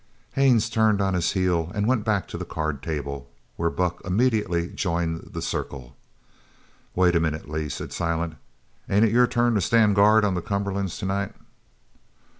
Haines 0.31 0.67
turned 0.67 0.99
on 0.99 1.13
his 1.13 1.33
heel 1.33 1.71
and 1.75 1.85
went 1.87 2.03
back 2.03 2.27
to 2.29 2.37
the 2.39 2.43
card 2.43 2.81
table, 2.81 3.29
where 3.55 3.69
Buck 3.69 4.01
immediately 4.03 4.67
joined 4.67 5.29
the 5.33 5.43
circle. 5.43 5.95
"Wait 6.95 7.15
a 7.15 7.19
minute, 7.19 7.47
Lee," 7.47 7.69
said 7.69 7.93
Silent. 7.93 8.33
"Ain't 8.89 9.05
it 9.05 9.11
your 9.11 9.27
turn 9.27 9.53
to 9.53 9.61
stand 9.61 9.95
guard 9.95 10.25
on 10.25 10.33
the 10.33 10.41
Cumberlands 10.41 10.97
tonight?" 10.97 11.35